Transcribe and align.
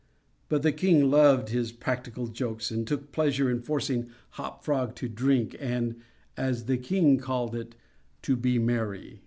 But 0.49 0.63
the 0.63 0.71
king 0.71 1.11
loved 1.11 1.49
his 1.49 1.71
practical 1.71 2.25
jokes, 2.25 2.71
and 2.71 2.87
took 2.87 3.11
pleasure 3.11 3.51
in 3.51 3.61
forcing 3.61 4.09
Hop 4.31 4.63
Frog 4.63 4.95
to 4.95 5.07
drink 5.07 5.55
and 5.59 5.97
(as 6.35 6.65
the 6.65 6.77
king 6.79 7.19
called 7.19 7.53
it) 7.53 7.75
"to 8.23 8.35
be 8.35 8.57
merry." 8.57 9.19